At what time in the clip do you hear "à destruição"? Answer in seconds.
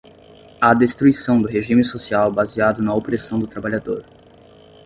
0.59-1.39